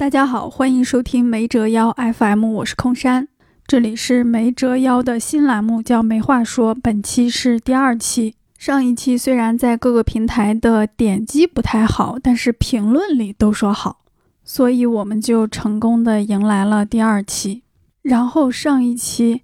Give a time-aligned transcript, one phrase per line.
[0.00, 3.28] 大家好，欢迎收听没折腰 FM，我是空山，
[3.66, 6.74] 这里是没折腰的新栏目，叫没话说。
[6.74, 14.00] 本期是第二期，上一期虽然在各个平台的点击不太好，但是评论里都说好，
[14.42, 17.64] 所以我们就成功的迎来了第二期。
[18.00, 19.42] 然后上一期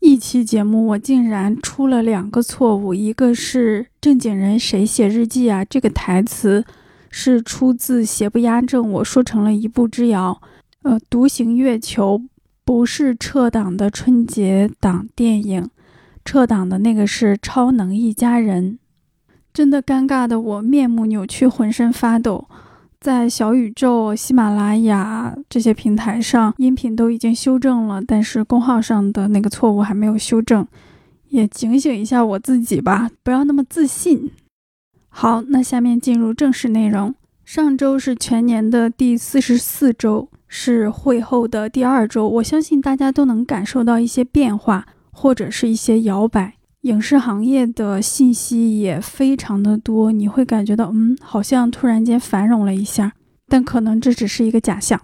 [0.00, 6.64] 一期节目，我竟然出了两个错误，一个是正经人谁写日记啊这个台词。
[7.10, 10.40] 是出自邪不压正，我说成了一步之遥。
[10.82, 12.22] 呃，独行月球
[12.64, 15.68] 不是撤档的春节档电影，
[16.24, 18.72] 撤档的那个是《超能一家人》。
[19.52, 22.46] 真的尴尬的我面目扭曲，浑身发抖。
[23.00, 30.66] 在小宇宙、喜马拉雅这些平台上，音频都已经修正了，但是公号上的那个错误还没有修正。
[31.28, 34.30] 也警醒一下我自己吧，不要那么自信。
[35.20, 37.12] 好，那下面进入正式内容。
[37.44, 42.28] 上周是全年的第四十四周，是会后的第二周。
[42.28, 46.54] 我相信大家都能感受到一些变化，或者是一些摇摆。
[46.82, 53.14] 影视行业的信息也非常的多，你会感觉到，嗯，好像突然间繁荣了一下，
[53.48, 55.00] 但可能这只是一个假象。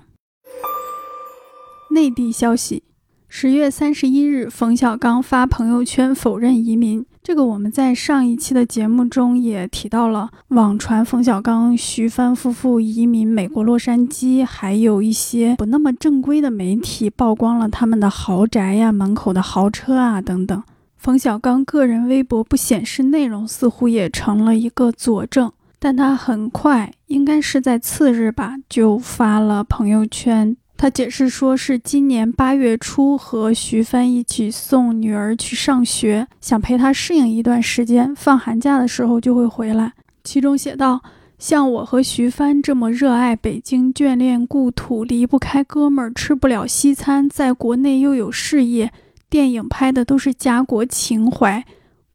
[1.91, 2.85] 内地消息。
[3.29, 7.05] 十月三十一日，冯小刚发朋友圈否认移民。
[7.25, 20.63] 这个我们在上一期的节目中也提到了，网传冯小刚、徐帆夫妇移民美国洛杉矶，还有一些不那么正规的媒体曝光了他们的豪宅呀、门口的豪车啊等等。
[20.99, 30.55] 冯小刚个人微博不显示内容，似乎也成了一个佐证，但他很快，应该是在次日吧，就发了朋友圈。
[30.77, 39.93] 他解释说，是今年八月初和徐帆一起送女儿去上学，想陪她适应一段时间，放寒假的时候就会回来。
[40.25, 41.01] 其中写道
[41.39, 48.93] ：“像我和徐帆这么热爱北京、眷恋故土、离不开哥们儿、吃不了西餐，在国内又有事业，
[49.31, 51.65] 电影拍的都是家国情怀，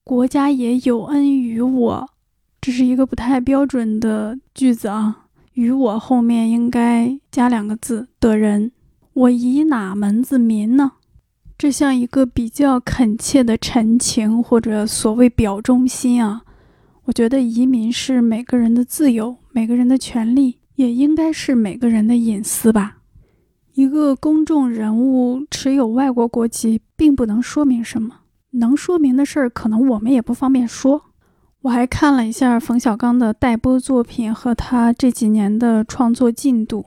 [0.04, 2.10] 国家也有恩于我。”
[2.62, 5.29] 这是一个不太标准的句子啊。
[5.59, 8.71] 与我后面应该加两个字的人，
[9.11, 10.93] 我以哪门子民呢？
[11.58, 16.43] 这像一个比较恳切的陈情，或者所谓表忠心啊。
[17.03, 22.99] 我觉得移民是每个人的自由，每个人的权利，也应该是每个人的隐私吧。
[23.73, 28.21] 一个公众人物持有外国国籍，并不能说明什么，
[28.52, 31.08] 能说明的事儿，可能我们也不方便说。
[31.64, 36.86] 我还看了一下冯小刚的待播作品和他这几年的创作进度，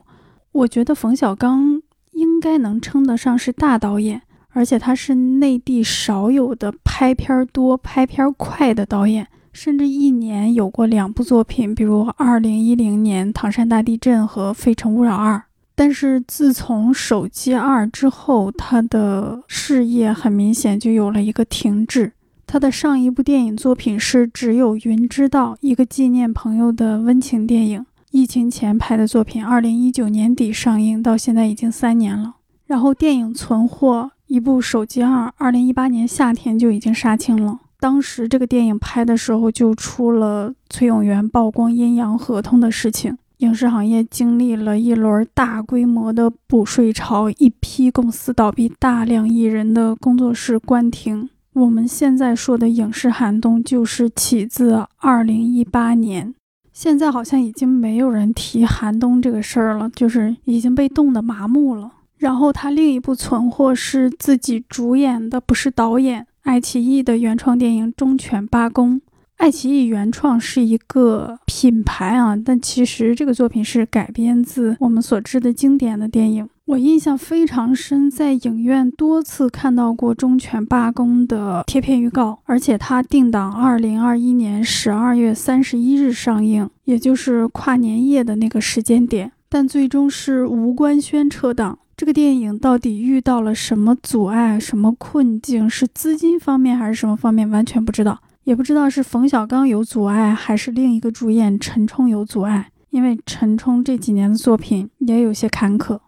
[0.51, 1.79] 我觉得冯小刚
[2.13, 15.43] 应该能称得上是大导演，而且他是内地少有的拍片多、拍片快的导演，甚至一年有过两部作品，比如2010年唐山大地震和非诚勿扰二。
[15.75, 22.13] 但是自从手机二之后，他的事业很明显就有了一个停滞。
[22.45, 27.85] 他的上一部电影作品是《只有云知道》，一个纪念朋友的温情电影。
[28.11, 32.35] 疫情前拍的作品，二零一九年底上映，到现在已经三年了。
[32.67, 37.59] 然后电影存货一部《手机二》，二零一八年夏天就已经杀青了。
[37.79, 51.29] 当时这个电影拍的时候，就出了崔永元曝光阴阳合同的事情，影视行业经历了一轮大规模的补税潮，一批公司倒闭，大量艺人的工作室关停。
[51.53, 56.33] 我们现在说的影视寒冬，就是起自二零一八年。
[56.71, 61.91] 现在好像已经没有人提寒冬这个事儿了，就是已经被冻得麻木了。
[62.17, 68.95] 然后他另一部存货是自己主演的，不是导演，爱奇艺的原创电影《忠犬八公》。
[69.43, 76.47] 爱奇艺原创是一个品牌啊，但其实这个作品是改编自我们所知的经典的电影。
[76.63, 91.77] 我印象非常深，在影院多次看到过《忠犬八公》的贴片预告，而且它定档二零二一年十二月三十一日上映，也就是跨年夜的那个时间点，但最终是无官宣撤档。
[91.97, 95.69] 这个电影到底遇到了什么阻碍、什么困境？
[95.69, 97.49] 是资金方面还是什么方面？
[97.49, 102.69] 完全不知道，也不知道是冯小刚有阻碍，还是另一个主演陈冲有阻碍。
[102.89, 105.99] 因为陈冲这几年的作品也有些坎坷。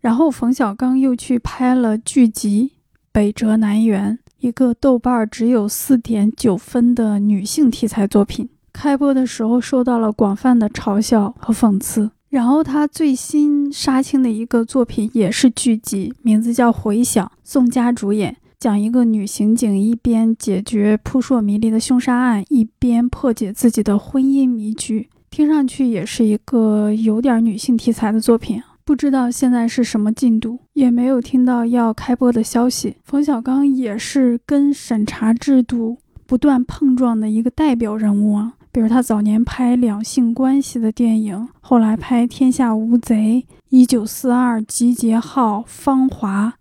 [0.00, 2.72] 然后冯小刚又去拍了剧集
[3.12, 8.48] 《北辙南辕》，一个豆瓣只有四点九分的女性题材作品。
[8.72, 12.10] 开播的时候受到了广泛的嘲笑和讽刺。
[12.28, 25.10] 然后他最新杀青的一个作品也是剧集，名字叫《回响》，宋佳主演，讲一个女刑警一边解决扑朔迷离的凶杀案，一边破解自己的婚姻迷局。
[25.30, 28.62] 听上去也是一个有点女性题材的作品。
[28.82, 32.96] 不知道现在是什么进度，也没有听到要开播的消息。
[33.04, 38.54] 冯小刚也是跟审查制度不断碰撞的一个代表人物啊。
[38.72, 43.14] 比如他早年拍两性关系的电影，后来拍《天下无贼》
[43.68, 46.54] 《一九四二》《集结号》《芳华》，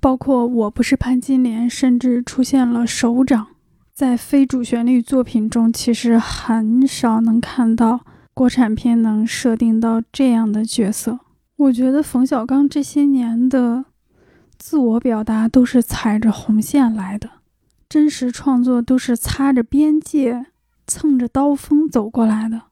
[0.00, 3.44] 包括《我不是潘金莲》，甚至出现了《首长》。
[3.92, 8.00] 在非主旋律作品中，其实很少能看到
[8.32, 11.20] 国产片能设定到这样的角色。
[11.56, 13.84] 我觉得冯小刚这些年的
[14.56, 17.28] 自我表达都是踩着红线来的，
[17.90, 20.46] 真实创作都是擦着边界、
[20.86, 22.62] 蹭着刀锋走过来的。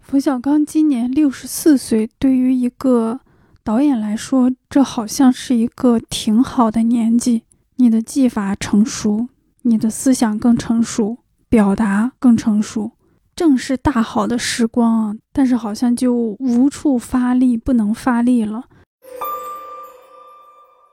[0.00, 3.20] 冯小刚今年六十四岁，对于一个
[3.62, 7.42] 导演来说，这好像是一个挺好的年纪。
[7.76, 9.28] 你的技法成熟，
[9.62, 11.18] 你的思想更成熟，
[11.48, 12.92] 表达更成熟。
[13.34, 18.64] 正是大好的时光啊，但是好像就无处发力，不能发力了。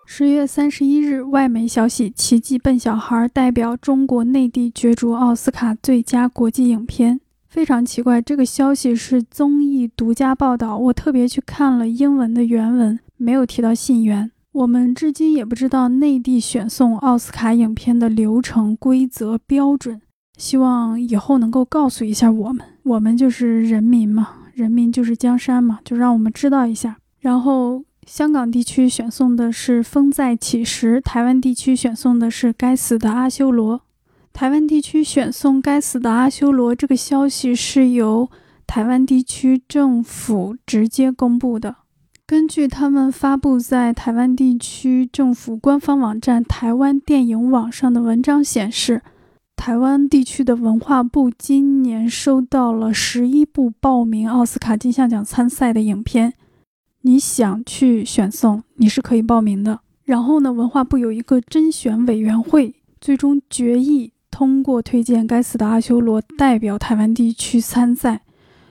[0.06, 7.20] 十月三十一日，外媒消息，《奇迹笨小孩》代表中国内地角逐奥斯卡最佳国际影片。
[7.50, 14.32] 非常奇怪，这个消息是综艺独家报道，我特别去看了英文的原文，没有提到信源。
[14.52, 20.02] 我们至今也不知道内地选送奥斯卡影片的流程、规则、标准。
[20.38, 26.98] 希望以后能够告诉一下我们，我们就是人民嘛，人民就是江山嘛，就让我们知道一下。
[27.20, 33.78] 然后香港地区选送的是《风再起时》，台湾地区选送的是《该死的阿修罗》。
[34.38, 38.30] 台湾地区选送《该死的阿修罗》这个消息是由
[38.68, 41.78] 台湾地区政府直接公布的。
[42.28, 49.02] 根据他们发布在台湾地区政府官方网站“台湾电影网”上的文章显示。
[49.56, 56.36] 台湾地区的文化部今年收到了十一部报名奥斯卡金像奖参赛的影片，
[57.02, 59.80] 你想去选送，你是可以报名的。
[60.04, 68.24] 然后呢，文化部有一个甄选委员会，最终决议通过推荐《该死的阿修罗》代表台湾地区参赛。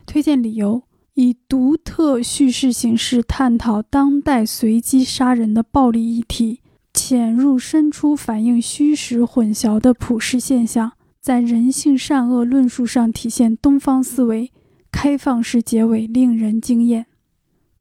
[0.06, 0.82] 推荐理由：
[1.14, 6.60] 以独特叙事形式探讨当代随机杀人的暴力议题。
[6.94, 14.50] 潜入深处，反映虚实混淆的普世现象，在人性善恶论述上体现东方思维，
[14.90, 17.04] 开放式结尾令人惊艳。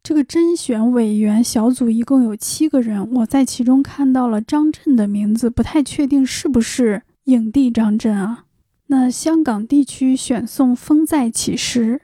[0.04, 8.44] 这个甄选委员小组一共有七个人，我在其中看到了张震的名字，不太确定是不是影帝张震啊？
[8.88, 11.96] 那香港地区选送《风再起时》，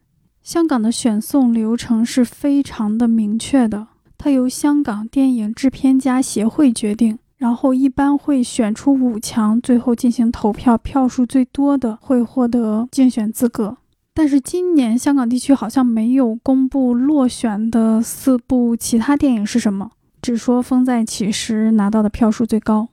[0.41, 3.89] 香港的选送流程是非常的明确的。
[4.17, 13.77] 它由香港电影制片家协会决定，然后一般会选出五强，最后进行投票，票数最多的会获得竞选资格。
[14.15, 22.89] 但是今年香港地区好像没有公布落选的四部其他电影是什么，只说《风再起时》拿到的票数最高。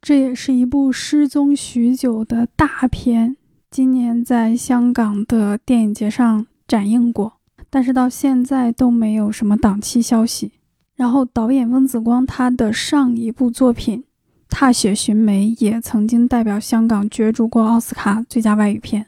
[0.00, 3.36] 这也是一部失踪许久的大片，
[3.70, 7.34] 今年在香港的电影节上展映过，
[7.68, 10.52] 但是到现在都没有什么档期消息。
[10.94, 14.00] 然后，导演翁子光他的上一部作品
[14.48, 19.06] 《踏雪寻梅》也曾经代表香港角逐过奥斯卡最佳外语片。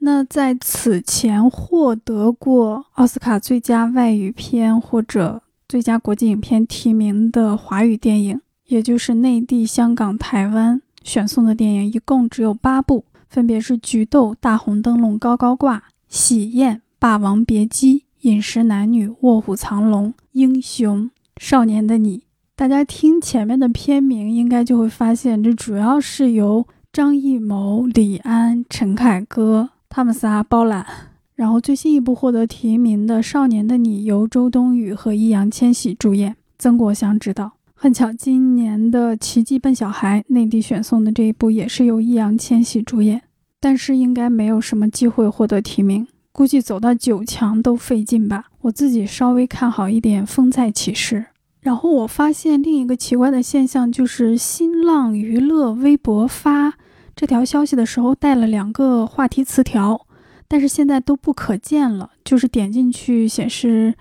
[0.00, 21.04] 那在此前获得过奥斯卡最佳外语片或者最佳国际影片提名的华语电影，也就是内地、香港、台湾选送的电影，一共只有八部，分别是《菊豆》《大红灯笼高高挂》《喜宴》《霸王别姬》《饮食男女》《卧虎藏龙》《英雄》。
[21.36, 22.22] 少年的你，
[22.54, 30.86] 大家听前面的片名，应该就会发现，这主要是由张艺谋、李安、陈凯歌他们仨包揽。
[31.34, 37.52] 然后最新一部获得提名的《少年的你》，由周冬雨和易烊千玺主演，曾国祥执导。
[37.82, 43.22] 很巧，今年的《奇迹笨小孩》内地选送的这一部，也是由易烊千玺主演，
[43.58, 46.06] 但是应该没有什么机会获得提名。
[46.30, 48.48] 估计走到九强都费劲吧。
[48.60, 51.16] 我自己稍微看好一点《风再起时》，
[51.62, 56.74] 然后我发现另一个奇怪的现象，就是新浪娱乐微博发
[57.16, 60.06] 这条消息的时候带了两个话题词条，
[60.46, 63.94] 但是现在都不可见了，就是点进去显示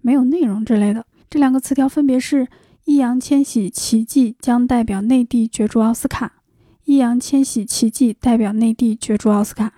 [0.00, 1.06] 没有内容之类的。
[1.30, 2.48] 这两个词条分别是：
[2.90, 6.32] 易烊千玺奇迹将代表内地角逐奥斯卡，
[6.86, 9.72] 易烊千玺奇迹代表内地角逐奥斯卡。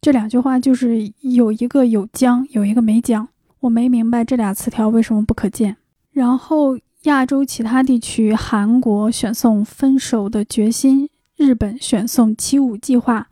[0.00, 3.28] 这两句话就是有一个有将，有一个没将，
[3.60, 5.76] 我没明白这俩词条为什么不可见。
[6.10, 11.06] 然后亚洲其他地区，韩国选送《分手的决心》，
[11.36, 13.28] 日本选送《七五计划》，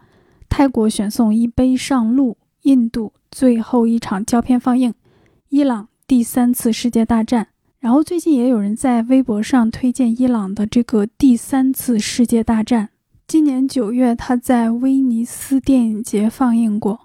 [0.49, 4.95] 泰国选送《一杯上路》，印度最后一场胶片放映，
[5.49, 7.49] 伊朗第三次世界大战，
[7.85, 12.88] 然后最近也有人在微博上推荐伊朗的这个第三次世界大战。
[13.26, 16.99] 今年九月，他在威尼斯电影节放映过，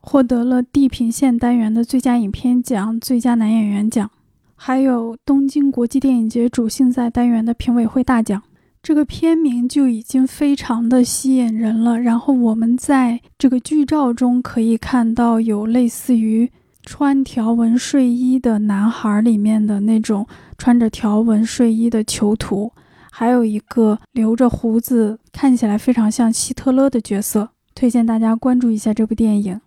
[0.00, 4.10] 获得了地平线单元的最佳影片奖、最佳男演员奖，
[4.54, 8.42] 还有东京国际电影节主竞赛单元的评委会大奖。
[8.82, 12.00] 这个片名就已经非常的吸引人了。
[12.00, 16.50] 然后我们在这个剧照中可以看到，有类似于
[16.84, 20.26] 穿条纹睡衣的男孩里面的那种
[20.58, 22.72] 穿着条纹睡衣的囚徒。
[23.10, 29.60] 还有一个留着胡子，看起来非常像希特勒的角色，推荐大家关注一下这部电影。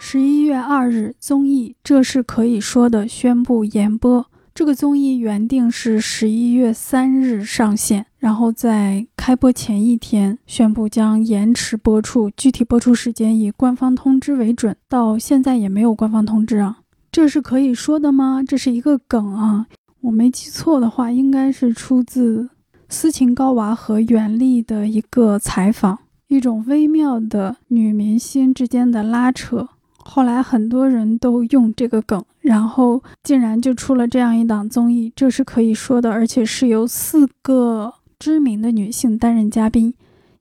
[0.00, 4.26] 十一月二日，综艺《这是可以说的》宣布延播。
[4.54, 14.74] 这个综艺原定是十一月三日上线，然后在开播前一天宣布将延迟播出，具体播出时间以官方通知为准。
[14.88, 16.78] 到现在也没有官方通知啊，
[17.12, 18.42] 这是可以说的吗？
[18.42, 19.66] 这是一个梗啊。
[20.00, 22.48] 我没记错的话，应该是出自
[22.88, 29.68] 斯琴高娃和袁立的一个采访，一种微妙的女明星之间的拉扯。
[29.98, 37.92] 后来很多人都用这个梗，然后竟然就出了这样一档综艺，这是可以说的，而且是由四个
[38.24, 39.92] 知名的女性担任嘉宾：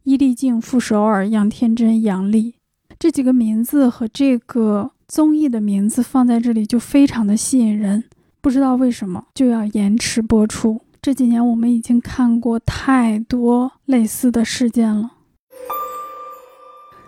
[0.03, 2.55] 伊丽静、傅首尔、杨天真、杨丽。
[2.97, 8.05] 这几个名字和这个综艺的名字放在这里就非常的吸引人。
[8.39, 10.79] 不知道为什么就要延迟播出。
[11.01, 15.15] 这几年我们已经看过太多类似的事件了。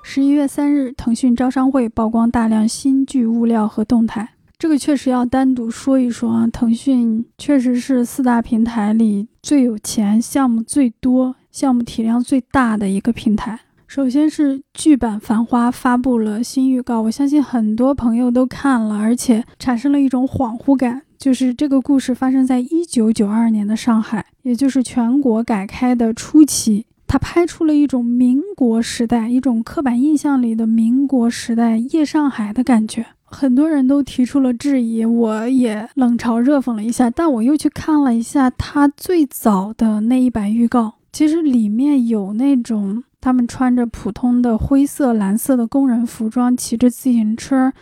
[0.03, 6.47] 十一月三日，腾讯招商会曝光大量新剧物料和动态，这个确实要单独说一说啊。
[6.47, 13.59] 腾讯确实是四大平台里最有钱、项目最多、项目体量最大的一个平台。
[13.87, 21.03] 首先是剧版《繁花》发布了新预告，我相信很多朋友都看了，而且产生了一种恍惚感。
[21.17, 26.85] 就是这个故事发生在一九九二年的上海，也就是全国改开的初期。
[27.07, 33.05] 他拍出了一种民国时代，一种刻板印象里的民国时代夜上海的感觉。
[33.25, 37.09] 很多人都提出了质疑，我也冷嘲热讽了一下。
[37.09, 47.73] 但我又去看了一下他最早的那一版预告，其实里面有那种他们穿着普通的灰色、蓝色的工人服装，骑着自行车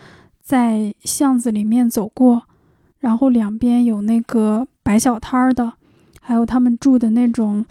[0.41, 2.43] 在巷子里面走过。
[2.99, 5.73] 然后两边有那个摆小摊儿的，
[6.21, 7.65] 还有他们住的那种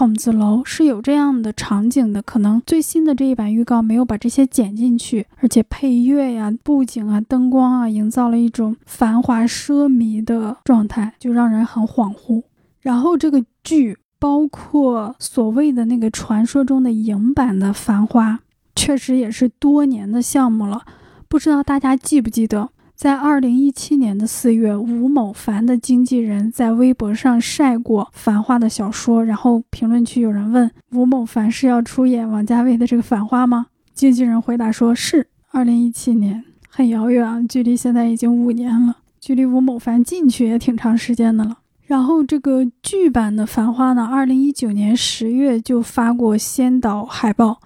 [0.00, 2.22] 筒子楼，是有这样的场景的。
[2.22, 12.42] 可能最新的这一版预告没有把这些剪进去，而且配乐呀、布景啊、灯光啊，营造了一种繁华奢靡的状态，就让人很恍惚。
[12.80, 18.32] 然后这个剧，包括所谓的那个传说中的影版的《繁花》，
[18.74, 20.80] 确实也是多年的项目了，
[21.28, 22.70] 不知道大家记不记得？
[23.00, 33.68] 在二零一七年的四月，吴某凡的经纪人在微博上晒过《繁花》的小说，然后评论区有人问吴某凡是要出演王家卫的这个《繁花》吗？
[33.94, 35.26] 经纪人回答说是。
[35.50, 41.56] 二零一七年很遥远，距离现在已经五年了，距离吴某凡进去也挺长时间的了。
[41.86, 47.62] 然后这个剧版的《繁花》呢，二零一九年十月就发过先导海报。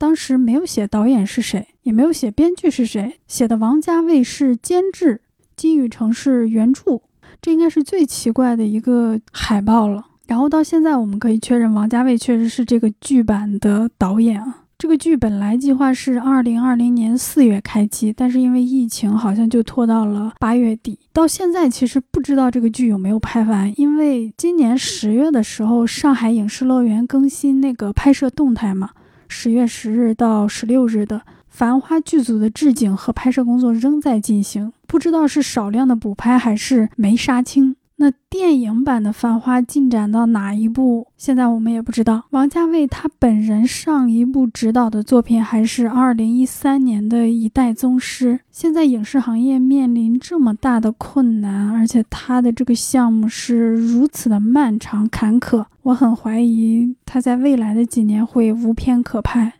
[0.00, 5.20] 当时没有写导演是谁，也没有写编剧是谁，写的王家卫是监制，
[5.54, 7.02] 金宇澄是原著，
[7.42, 10.06] 这应该是最奇怪的一个海报了。
[10.26, 14.62] 然后到现在，我们可以确认王家卫确实是这个剧版的导演啊。
[14.78, 20.98] 这个剧本来计划是二零二零年四月开机，但是因为疫情，好像就拖到了八月底。
[21.12, 28.88] 到现在其实不知道这个剧有没有拍完，因为今年十月的时候，上海影视乐园更新那个拍摄动态嘛。
[29.32, 31.18] 十月十日到十六日的
[31.48, 37.76] 《繁花》剧组的置景和拍摄工作仍在进行，不知道是少量的补拍还是没杀青。
[38.02, 41.08] 那电影版的《繁花》进展到哪一步？
[41.18, 42.24] 现在我们也不知道。
[42.30, 48.40] 王家卫他本人上一部执导的作品还是二零一三年的一代宗师。
[48.50, 59.52] 现在影视行业面临这么大的困难，而且他的这个项目是如此的漫长坎坷，我很怀疑他在未来的几年会无片可拍。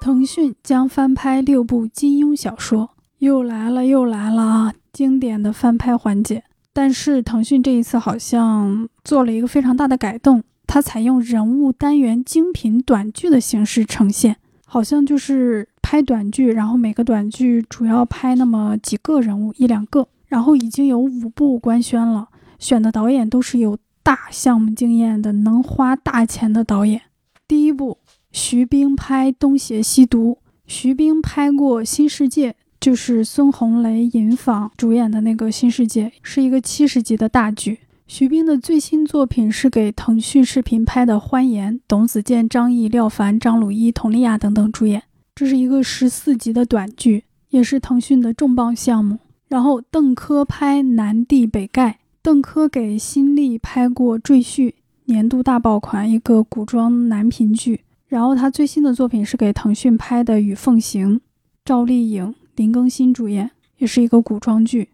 [0.00, 4.74] 腾讯将翻拍六部金庸小说，又来了，又来了啊！
[4.92, 6.44] 经典的翻拍环节。
[6.72, 27.02] 但是腾讯这一次好像做了一个非常大的改动，它采用人物单元精品短剧的形式呈现，好像就是拍短剧，然后每个短剧主要拍那么几个人物一两个，然后已经有五部官宣了，选的导演都是有大项目经验的，能花大钱的导演。
[27.46, 27.98] 第一部，
[28.30, 32.52] 徐冰拍《东邪西毒》，徐冰拍过《新世界》。
[32.82, 37.78] 就是孙红雷、尹昉主演的那个《新世界》，是一个七十集的大剧。
[38.08, 45.04] 徐冰的最新作品是给腾讯视频拍的《欢颜》，董子健、张译、廖凡、张鲁一、佟丽娅等等主演。
[45.32, 49.20] 这是一个十四集的短剧，也是腾讯的重磅项目。
[49.46, 54.70] 然后邓科拍《南帝北丐》，邓科给新力拍过《赘婿》，
[55.04, 57.82] 年度大爆款，一个古装男频剧。
[58.08, 61.18] 然后他最新的作品是给腾讯拍的《与凤行》，
[61.64, 64.90] 赵丽颖、林更新主演，也是一个古装剧。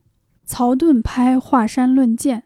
[0.47, 2.39] 曹盾拍《华山论剑》。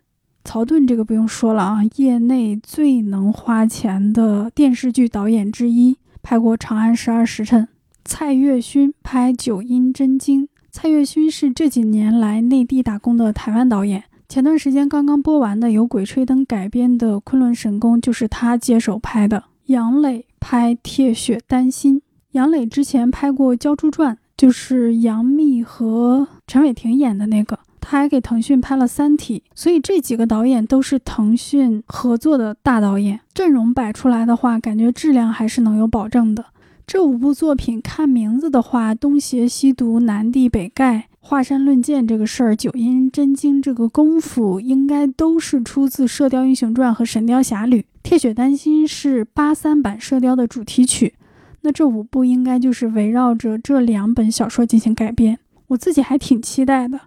[0.43, 7.63] 曹盾这个不用说了啊，业内最能花钱的电视剧导演之一，拍过《长安十二时辰》。
[8.05, 10.47] 蔡岳勋拍《九阴真经》。
[10.73, 14.03] 蔡岳勋是这几年来内地打工的台湾导演。
[14.29, 19.45] 前段时间刚刚播完的由《鬼吹灯》改编的《昆仑神功》，就是他接手拍的。
[19.67, 21.99] 杨磊拍《铁血丹心》。
[22.33, 27.57] 杨磊之前拍过《鲛珠传》，就是杨幂和陈伟霆演的那个。
[27.81, 36.47] 他还给腾讯拍了《三体》，所以这几个导演都是腾讯合作的大导演，阵容摆出来的话，感觉质量还是能有保证的。
[36.89, 47.79] 这五部作品看名字的话，《东邪西毒》《南帝北丐》《华山论剑》这个事儿，《九阴真经》这个功夫，应该都是出自《射雕英雄传》和《神雕侠侣》。
[48.03, 51.15] 《铁血丹心》是八三版《射雕》的主题曲，
[51.63, 55.39] 那这五部应该就是围绕着这两本小说进行改编，
[55.69, 56.99] 我自己还挺期待的。《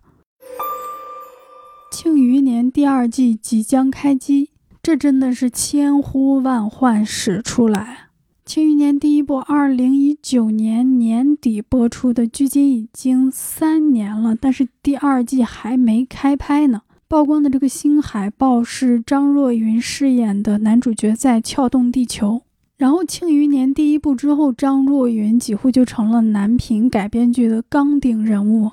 [1.92, 4.50] 庆余年》第二季即将开机，
[4.82, 8.10] 这真的是千呼万唤始出来。
[8.52, 16.82] 《庆余年》第一部二零一九年年底播出的，距今已经三年了，但是第二季还没开拍呢。
[17.08, 22.42] 曝光的这个新海报是张若昀饰演的男主角在撬动地球。
[22.78, 28.70] 然后，《庆余年》第一部之后，张若昀几乎就成了男频改编剧的纲顶人物。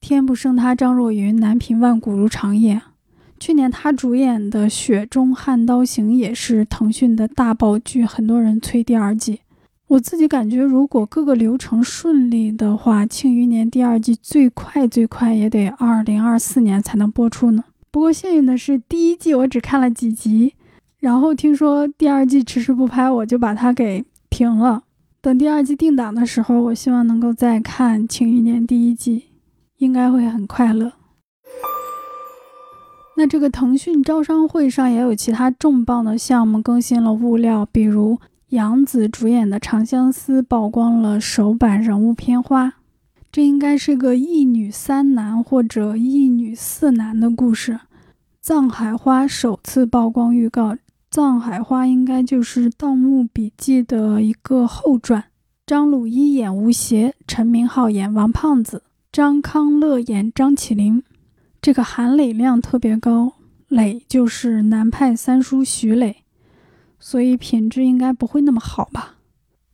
[0.00, 2.82] 天不生他，张若昀，男频万古如长夜。
[3.38, 9.40] 去年他主演的《雪中悍刀行》也是腾讯的大爆剧，很多人催第二季。
[9.86, 17.62] 我自己感觉，如果各个流程顺利的话，《庆余年》第二季最快最快也得二零二四年才能播出呢。
[17.92, 20.54] 不过幸运的是，第一季我只看了几集，
[21.00, 24.84] 然后听说第二季迟迟不拍，我就把它给停了。
[25.20, 29.26] 等第二季定档的时候，我希望能够再看《庆余年》第一季。
[29.80, 30.92] 应该会很快乐。
[33.16, 38.18] 那这个腾讯招商会上也有其他重磅的项目更新了物料，比如
[38.50, 42.74] 杨紫主演的《长相思》曝光了首版人物片花，
[43.32, 47.80] 这应该是个一女三男或者一女四男的故事。
[48.42, 50.76] 藏海花首次曝光预告，
[51.12, 55.24] 藏海花应该就是《盗墓笔记》的一个后传。
[55.66, 58.84] 张鲁一演吴邪，陈明昊演王胖子。
[59.10, 61.02] 张康乐演张起灵，
[61.60, 63.32] 这个含磊量特别高，
[63.66, 66.18] 磊就是南派三叔徐磊，
[67.00, 69.16] 所以品质应该不会那么好吧。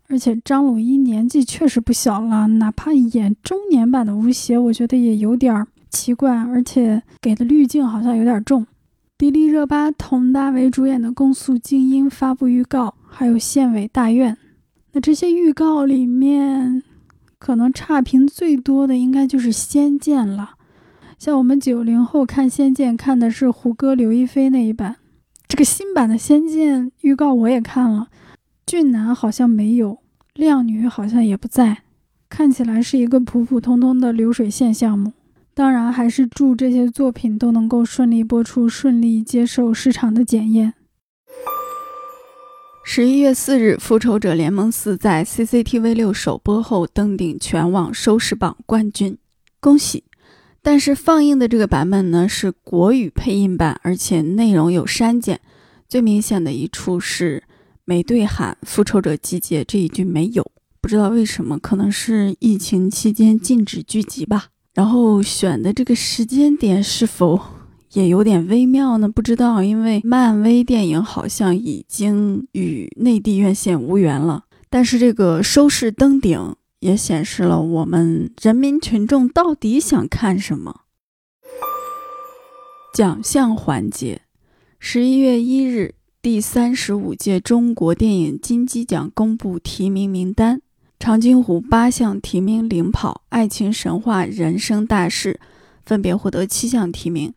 [0.09, 8.67] 而且张鲁一年纪确实不小了，哪怕演中年版的吴邪，我觉得也有点奇怪，而且给的滤镜好像有点重。
[9.19, 14.35] 迪丽热巴、佟大为主演的《公诉静音》发布预告，还有《县委大院》，
[14.93, 16.83] 那这些预告里面。
[17.39, 20.57] 可能差评最多的应该就是《仙剑》了。
[21.19, 24.97] 像我们九零后看《仙剑》，看的是胡歌、刘亦菲那一版。
[25.49, 28.09] 这个新版的《仙剑》预告我也看了，
[28.67, 29.99] 俊男好像没有，
[30.35, 31.85] 靓女好像也不在，
[32.29, 35.13] 看起来是一个普普通通的流水线项目。
[35.57, 40.75] 当然，还是祝这些作品都能够顺利播出，顺利接受市场的检验。
[42.85, 49.17] 十一月四日，《复仇者联盟四》在 CCTV 六首播后登顶全网收视榜冠军，
[49.59, 50.05] 恭喜！
[50.61, 55.41] 但是放映的这个版本呢是国语配音版，而且内容有删减。
[55.89, 57.45] 最明显的一处是
[57.87, 60.51] 美队喊“复仇者集结”这一句没有，
[60.83, 64.49] 不知道为什么，可能是疫情期间禁止聚集吧。
[64.77, 67.41] 然后选的这个时间点是否？
[67.93, 74.45] 也有点微妙呢，不知道，因为漫威电影好像已经与内地院线无缘了。
[74.69, 80.83] 但是这个收视登顶也显示了我们人民群众到底想看什么。
[82.93, 84.21] 奖项环节，
[84.79, 90.59] 十一月一日，第三十五届中国电影金鸡奖公布提名名单，
[90.99, 95.39] 《长津湖》八项提名领跑，《爱情神话》《人生大事》
[95.85, 97.33] 分别获得七项提名。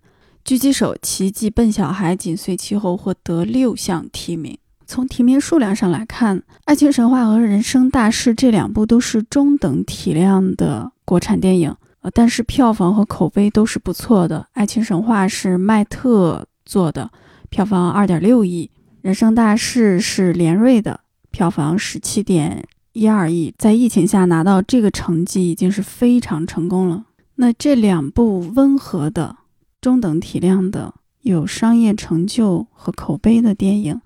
[0.46, 4.58] 狙击手奇迹笨小孩紧随其后，获得六项提名。
[4.88, 14.40] 从提名数量上来看，《爱情神话》和《人生大事》这两部都是中等体量的国产电影，呃，但是票房和口碑都是不错的。
[14.54, 17.12] 《爱情神话》是麦特做的，
[17.50, 18.66] 票房二点六亿；
[19.02, 22.66] 《人生大事》是连瑞的，票房十七点
[23.00, 23.54] 一二亿。
[23.58, 27.06] 在疫情下拿到这个成绩已经是非常成功了。
[27.36, 29.38] 那这两部温和的、
[29.80, 34.02] 中等体量的、有商业成就和口碑的电影，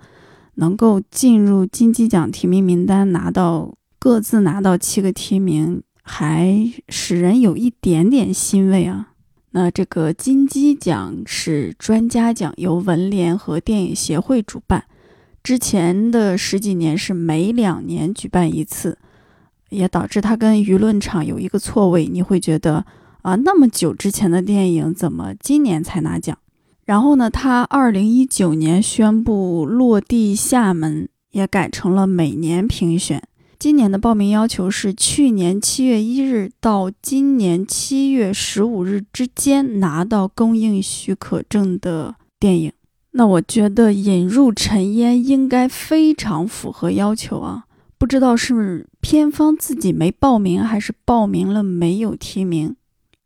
[0.55, 9.09] 能够进入金鸡奖提名名单，拿到各自拿到七个提名，还使人有一点点欣慰啊。
[9.55, 14.83] 那这个金鸡奖是专家奖，由文联和电影协会主办，
[15.43, 18.97] 之前的十几年是每两年举办一次，
[19.69, 22.85] 也导致它跟舆论场有一个错位，你会觉得。
[23.23, 26.37] 啊，那么久之前的电影怎么今年才拿奖？
[26.83, 33.23] 然后呢，他二零一九年宣布落地厦门，也改成了每年评选。
[33.57, 42.73] 今年的报名要求是去年七月一日到今年七月十五日之间拿到公映许可证的电影。
[43.13, 47.65] 那我觉得《引入尘烟》应该非常符合要求啊，
[47.97, 52.75] 不知道是片方自己没报名，还是报名了没有提名。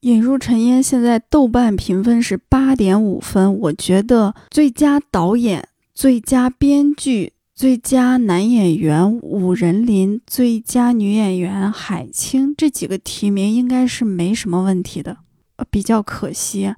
[0.02, 15.18] 引入尘烟现在豆瓣评分是八点五分，我觉得最佳导演、最佳编剧、最佳男演员武仁林、最佳女演员海清这几个提名应该是没什么问题的。
[15.56, 16.76] 呃，比较可惜，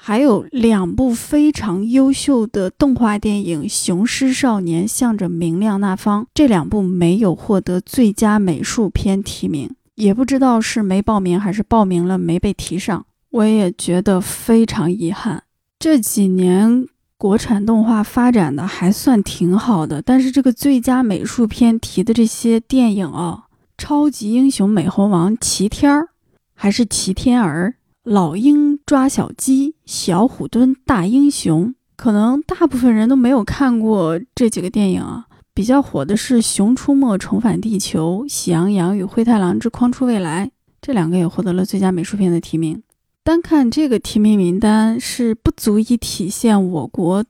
[0.00, 9.68] 还有两部非常优秀的动画电影《雄狮少年》向着明亮那方，这两部没有获得最佳美术片提名。
[9.96, 15.42] 也不知道是没报名还是报名了没被提上，我也觉得非常遗憾。
[15.80, 26.10] 这几年国产动画发展的还算挺好的，但是这个最佳美术片提的这些电影啊，《超级英雄美猴王》齐天儿，
[26.54, 27.70] 还是齐天儿，
[28.08, 35.26] 《老鹰抓小鸡》，《小虎蹲大英雄》，可能大部分人都没有看过这几个电影啊。
[35.52, 40.46] 比较火的是《熊出没重返地球》《喜羊羊与灰太狼之筐出未来》，
[40.80, 42.82] 这两个也获得了最佳美术片的提名。
[43.22, 47.22] 单看这个提名名单是不足以体现我国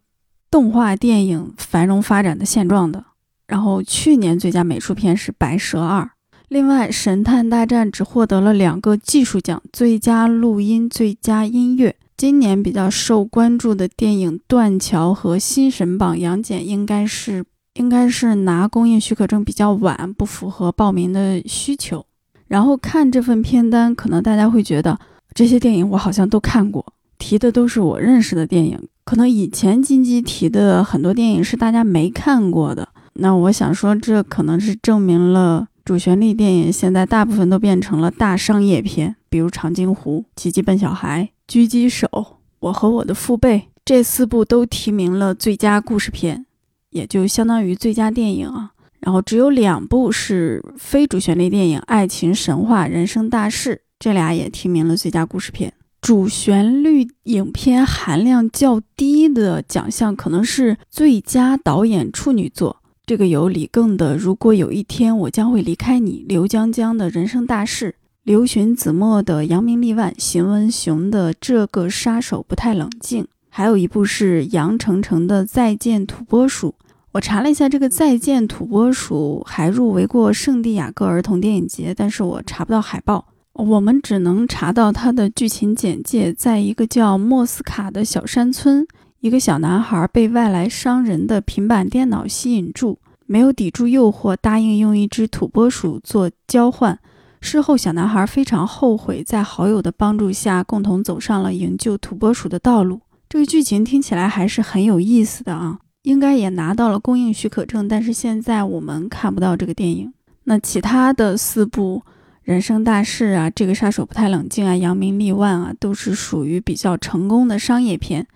[0.49, 3.05] 动画电影繁荣发展的现状的。
[3.49, 6.03] 然后去年最佳美术片是《白蛇二》，
[6.49, 11.95] 另外《神探大战》只获得了两个技术奖：最佳录音、最佳音乐。
[12.17, 17.45] 今年比较受关注的电影《断桥》和《新神榜》杨戬应该是。
[17.75, 22.05] 应该是拿公映许可证比较晚，不符合报名的需求。
[22.49, 24.99] 然后看这份片单，可能大家会觉得
[25.33, 26.85] 这些电影我好像都看过，
[27.19, 28.77] 提的都是我认识的电影。
[29.05, 32.89] 可能以前金鸡提的很多电影是大家没看过的。
[33.13, 41.31] 那我想说，这可能是证明了主旋律电影现在大部分都变成了大商业片，比如《长津湖》《奇迹笨小孩》
[41.65, 42.07] 《狙击手》
[42.59, 46.45] 《我和我的父辈》这四部都提名了最佳故事片。
[46.91, 55.73] 也就相当于最佳电影啊，然后只有两部是非主旋律电影，《爱情神话》《人生大事》这俩也提名了最佳故事片。
[56.03, 67.93] 主旋律影片含量较低的奖项可能是最佳导演处女作，这个有李艮的《如果有一天我将会离开你》，刘江江的《人生大事》，
[68.23, 73.25] 刘询子墨的《扬名立万》，邢文雄的《这个杀手不太冷静》。
[73.49, 76.69] 还有一部是杨丞丞的《再见土拨鼠》，
[77.13, 86.31] 我查了一下，这个《再见土拨鼠》还入围过圣地亚哥儿童电影节，但是我查不到海报，我们只能查到它的剧情简介。
[86.31, 88.87] 在一个叫莫斯卡的小山村，
[89.21, 96.97] 一个小男孩被外来商人的平板电脑吸引住，没有抵住诱惑，答应用一只土拨鼠做交换。
[97.41, 103.01] 事后，小男孩非常后悔，在好友的帮助下，共同走上了营救土拨鼠的道路。
[103.29, 110.13] 这个剧情听起来还是很有意思的啊，应该也拿到了公映许可证，但是现在我们看不到这个电影。
[110.45, 112.03] 那其他的四部
[112.43, 118.27] 《人生大事》啊，《这个杀手不太冷静》啊，《扬名立万》啊，都是属于比较成功的商业片。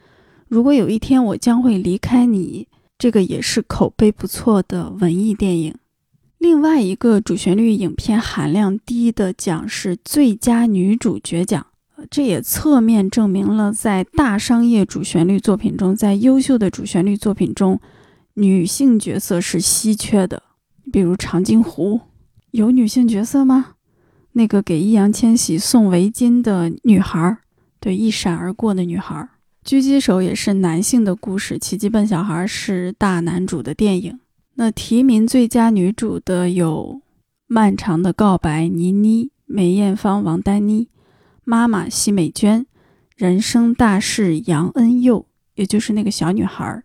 [0.53, 5.75] 如果有一天我将会离开你，这个也是口碑不错的文艺电影。
[6.37, 11.67] 另外一个主旋律影片含量低的奖是最佳女主角奖。
[12.11, 17.81] 这也侧面证明了，在大商业主旋律作品中，在优秀的主旋律作品中，
[18.35, 20.43] 女性角色是稀缺的。
[20.93, 21.95] 比如《长津湖》，
[22.51, 23.77] 有女性角色吗？
[24.33, 27.39] 那个给易烊千玺送围巾的女孩，
[27.81, 29.17] 对，一闪而过的女孩。
[29.65, 34.21] 《狙击手》也是男性的故事，《奇迹笨小孩》是大男主的电影。
[34.55, 37.01] 那提名最佳女主的有
[37.47, 39.31] 《漫长的告白》、倪妮。
[39.45, 40.89] 梅艳芳、王丹妮，
[41.45, 42.65] 妈妈奚美娟，
[43.17, 46.83] 人生大事杨恩佑，也就是那个小女孩，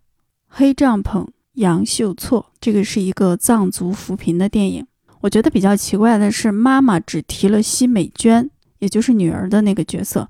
[0.47, 4.85] 黑帐篷杨秀措，这个是一个藏族扶贫的电影。
[5.21, 10.27] 我觉得比较奇怪的是，妈妈只提了奚美娟，也就是女儿的那个角色，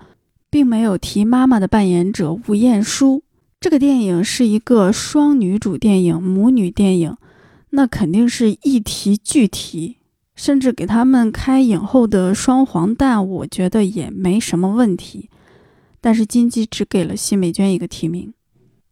[0.50, 3.22] 并没有提妈妈的扮演者吴彦姝。
[3.60, 7.18] 这个电影是一个双女主电影，母女电影，
[7.72, 9.98] 那肯定是一提俱提，
[10.36, 15.30] 甚至给他们开影后的双黄蛋，我觉得也没什么问题。
[16.00, 18.32] 但是金鸡只给了奚美娟一个提名，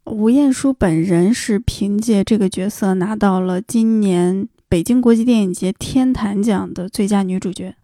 [0.05, 7.75] 吴彦姝本人是凭借这个角色拿到了今年北京国际电影节天坛奖的最佳女主角。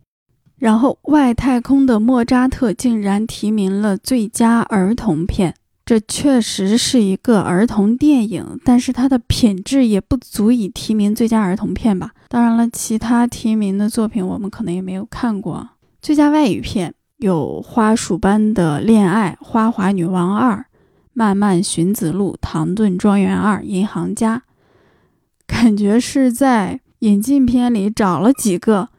[0.62, 5.56] 然后外太空的莫扎特竟然提名了最佳儿童片。
[5.84, 12.12] 这确实是一个儿童电影，但是它的品质也不足以提名最佳儿童片吧？
[12.28, 15.68] 当然了，其他提名的作品我们可能也没有看过。
[16.00, 20.54] 最佳外语片有《花束般的恋爱》《花滑女王二》
[21.14, 24.38] 《漫漫寻子路》《唐顿庄园二》《银行家》，
[25.48, 28.90] 感觉是在引进片里找了几个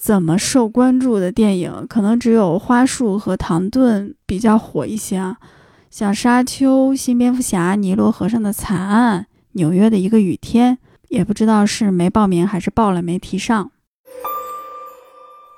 [0.00, 5.36] 怎么受关注的电影，可能只有《花束》和《唐顿》比较火一些啊。
[5.90, 9.20] 像《沙丘》《新蝙蝠侠》《尼罗河上的惨案》
[9.52, 10.76] 《纽约的一个雨天》，
[11.08, 13.70] 也不知道是没报名还是报了没提上。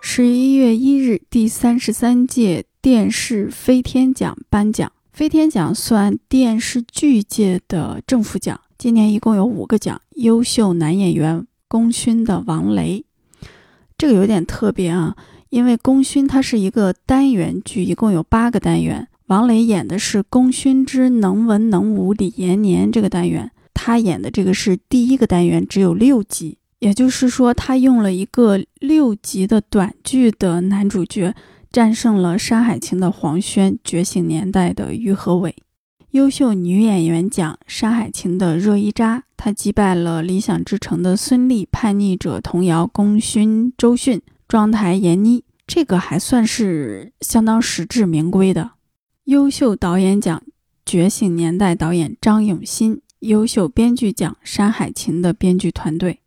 [0.00, 4.90] 十一月一日，第三十三届电视飞天奖颁奖。
[5.12, 13.04] 飞天奖算电视剧界的政府奖，今年一共有五个奖：优秀男演员功勋的王雷，
[14.02, 15.14] 这个有点特别啊，
[15.50, 19.06] 因为功勋它是一个单元剧，一共有八个单元。
[19.26, 31.32] 王雷演的是《功勋之能文能武李延年》这个单元，他演的这个是第一个单元，只有六集，也就是说，他用了一个六集的短剧的男主角，
[31.70, 35.54] 战胜了《山海情》的黄轩，《觉醒年代》的于和伟。
[36.10, 48.70] 优秀女演员奖，《山海情》的热依扎，他击败了《理想之城》的孙俪，《叛逆者》童谣，《功勋》周迅，庄台闫妮，这个还算是相当实至名归的。
[49.24, 50.40] 优秀导演奖，
[50.86, 56.18] 《觉醒年代》导演张永新；优秀编剧奖，《山海情》的编剧团队；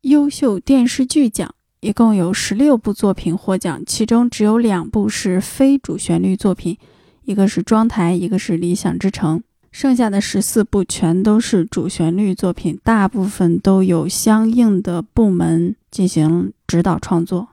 [0.00, 6.76] 优秀电视剧奖，一共有十六部作品获奖，其中只有两部是非主旋律作品，
[7.22, 9.38] 一个是《庄台》，一个是《理想之城》，
[9.74, 17.48] 剩下的十四部全都是主旋律作品，大部分都有相应的部门进行指导创作。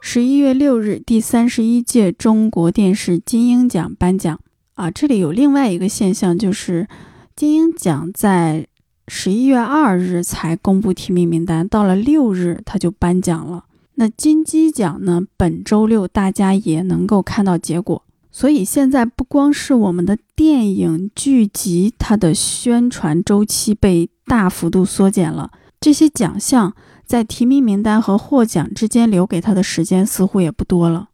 [0.00, 4.38] 十一月六日，第三十一届中国电视金鹰奖颁奖
[4.76, 4.88] 啊！
[4.92, 6.86] 这里有另外一个现象，就是
[7.34, 8.68] 金鹰奖在
[9.08, 13.64] 十一月二日才公布提名名单，到了六日他就颁奖了。
[13.96, 15.22] 那金鸡奖呢？
[15.36, 18.04] 本周六大家也能够看到结果。
[18.38, 26.74] 所以现在不光是我们的电影剧集，它的宣传周期被大幅度缩减了，这些奖项。
[27.06, 31.08] 在提名名单和获奖之间留给他的时间似乎也不多了。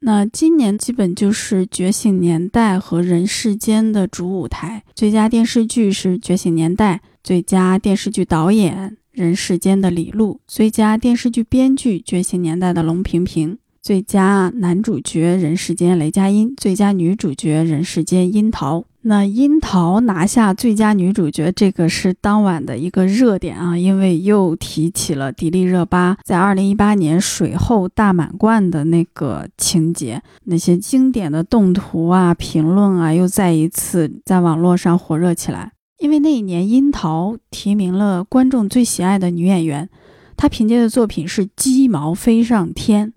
[0.00, 4.82] 那今年基本就是《觉醒年代》和《人世间》的主舞台。
[4.94, 18.84] 最佳电视剧是《觉醒年代》，最佳电视剧导演《人世间》的李路，最佳电视剧编剧《觉醒年代》的龙平平，最佳男主角《人世间》雷佳音，最佳女主角《人世间》樱桃。
[19.02, 35.72] 那樱桃拿下最佳女主角，这个是当晚的一个热点啊，因为又提起了迪丽热巴 在二零一八年水后大满贯的那个情节，那些经典的动图啊、评论啊，又再一次在网络上火热起来。
[36.00, 39.88] 因为那一年樱桃提名了观众最喜爱的女演员，
[40.36, 43.08] 她凭借的作品是《鸡毛飞上天》。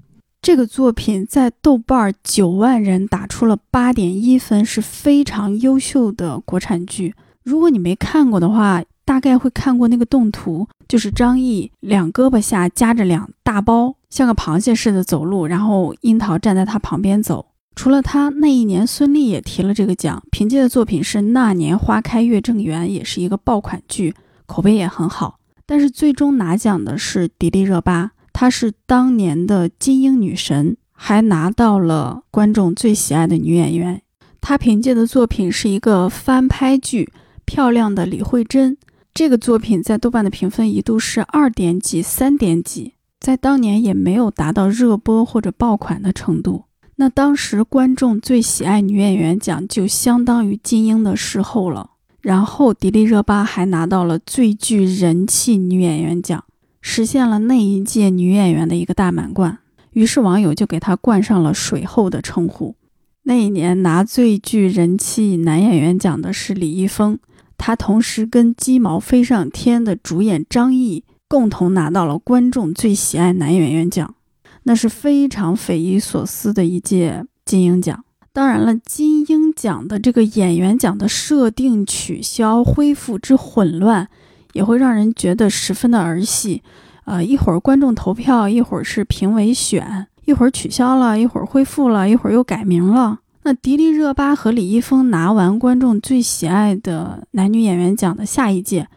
[0.41, 7.13] 这个作品在豆瓣九万人打出了八点一分，是非常优秀的国产剧。
[7.43, 17.45] 如果你没看过的话，大概会看过那个动图，就是张译两胳膊下夹着两大包，像个螃蟹似的走路，然后樱桃站在他旁边走。
[17.75, 24.15] 除了他，那一年孙俪也提了这个奖，凭借的作品是《那年花开月正圆》，也是一个爆款剧，
[24.47, 25.37] 口碑也很好。
[25.67, 28.13] 但是最终拿奖的是迪丽热巴。
[28.41, 34.01] 她是当年的金鹰女神，还拿到了观众最喜爱的女演员。
[34.41, 37.11] 她凭借的作品是一个翻拍剧
[37.45, 38.75] 《漂亮的李慧珍》，
[39.13, 46.63] 这个作品在豆瓣的评分一度是二点几、三点几，在当年也没有达到热播或者爆款的程度。
[46.95, 51.91] 那当时观众最喜爱女演员奖就相当于金鹰的视后了。
[52.21, 56.43] 然后迪丽热巴还拿到了最具人气女演员奖。
[56.81, 59.59] 实现了那一届女演员的一个大满贯。
[59.91, 62.75] 于是网友就给她冠上了“水后”的称呼。
[63.23, 67.19] 那一年拿最具人气男演员奖的是李易峰，
[67.57, 74.15] 他同时跟《鸡毛飞上天》的主演张译共同拿到了观众最喜爱男演员奖，
[74.63, 78.03] 那是非常匪夷所思的一届金鹰奖。
[78.33, 84.09] 当然了，金鹰奖的这个演员奖的设定取消、恢复之混乱，
[84.53, 86.61] 也会让人觉得十分的儿戏。
[87.05, 90.07] 呃，一会儿观众投票，一会儿是评委选。
[90.25, 93.19] 一会儿取消了，一会儿恢复了，一会儿又改名了。
[93.43, 98.87] 那迪丽热巴和李易峰拿完观众最喜爱的男女演员奖的下一届，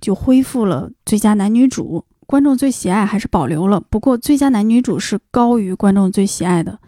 [0.00, 2.04] 就恢复了最佳男女主。
[2.26, 6.80] 观众最喜爱还是保留了，不过最佳男女主是高于观众最喜爱的。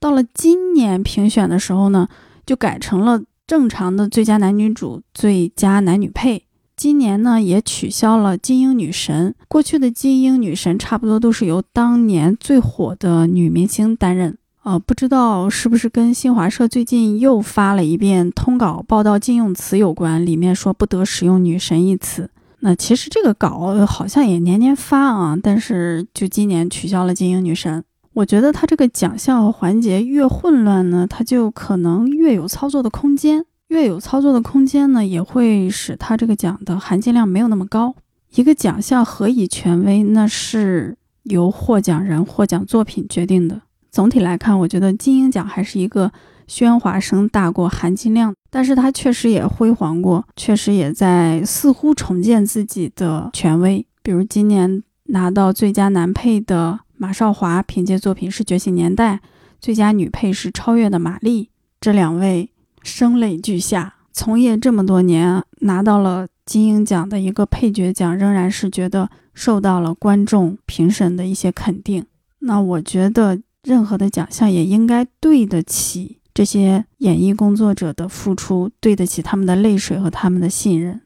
[0.00, 2.08] 到了今年评选的时候呢，
[2.46, 6.46] 就改成了正常的最佳男女主、最佳男女配。
[6.76, 9.34] 今年呢，也取消了金鹰女神。
[9.48, 14.36] 过去的金鹰女神差不多都是由当年最火的女明星担任。
[14.64, 20.24] 呃，不知道是不是跟新华社最近又发了一遍通稿报道禁用词有关？
[20.24, 22.30] 里面说不得使用“女神”一词。
[22.60, 27.84] 那其实这个稿好像也年年发啊，但是就今年取消了金鹰女神。
[28.14, 33.44] 我觉得他这个奖项环节越混乱呢，他就可能越有操作的空间。
[33.74, 37.92] 越有操作的空间呢，也会使他这个奖的含金量没有那么高。
[38.36, 43.62] 一个奖项何以权威，那是由获奖人、获奖作品决定的。
[43.90, 46.12] 总体来看，我觉得金鹰奖还是一个
[46.48, 53.84] 喧哗声大过含金量，但是它确实也辉煌过，确实也在似乎重建自己的权威。
[54.04, 59.14] 比如今年拿到最佳男配的马少华，凭借作品是《觉醒年代》；
[59.60, 61.44] 最佳女配是《超越的玛丽》，
[61.80, 62.50] 这两位。
[62.84, 72.04] 声泪俱下，从业这么多年，拿到了金鹰奖的一个配角奖，仍然是觉得受到了观众评审的一些肯定。
[72.40, 81.00] 那我觉得，任何的奖项也应该对得起这些演艺工作者的付出，对得起他们的泪水和他们的信任。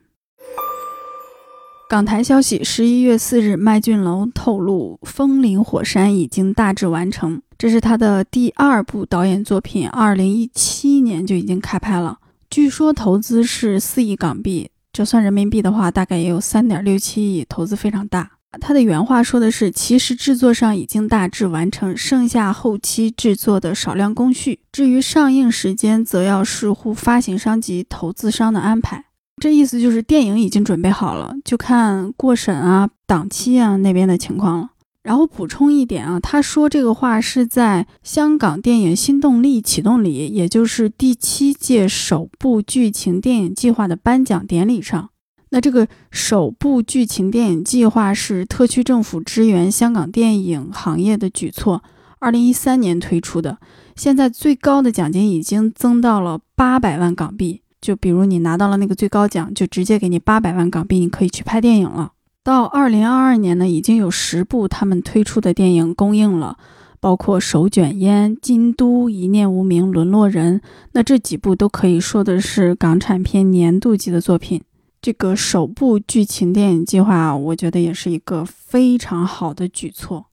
[1.88, 7.40] 港台消息：十一月四日，麦浚龙透露，《风林火山》已经大致完成。
[7.58, 12.18] 这是他的第二部导演作品，二零一七年就已经开拍了。
[12.48, 18.30] 据说投资是四亿港币，这算人民币的话，大概也有三点六七亿，投资非常大。
[18.60, 24.60] 他的原话说的是：“其实制作上已经大致完成，剩下后期制作的少量工序。
[24.72, 29.04] 至于上映时间，则要视乎发行商及投资商的安排。”
[29.42, 34.70] 这意思就是电影已经准备好了，就看过审啊、档期啊那边的情况了。
[35.08, 45.08] 然后补充一点啊，他说这个话是在香港电影新动力启动礼，也就是第七届首部剧情电影计划的颁奖典礼上。
[45.48, 51.82] 那这个首部剧情电影计划是特区政府支援香港电影行业的举措，
[52.18, 53.56] 二零一三年推出的。
[53.96, 62.12] 现在最高的奖金已经增到了八百万港币，就比如你拿到了那个最高奖，就直接给你八百万港币，你可以去拍电影了。
[62.48, 66.56] 到二零二二年呢，已经有十部他们推出的电影公映了，
[66.98, 70.58] 包括《手卷烟》《京都》《一念无名》《沦落人》，
[70.92, 74.62] 那这几部都可以说的是港产片年度级的作品。
[75.02, 80.28] 这个首部剧情电影计划，我觉得也是一个非常好的举措。